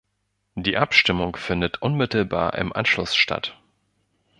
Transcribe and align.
Die 0.55 0.77
Abstimmung 0.77 1.35
findet 1.35 1.79
unmittelbar 1.83 2.55
im 2.57 2.73
Anschluss 2.73 3.15
statt. 3.15 3.61